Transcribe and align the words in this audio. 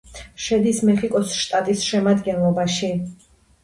შედის 0.45 0.79
მეხიკოს 0.87 1.37
შტატის 1.43 1.87
შემადგენლობაში. 1.93 2.95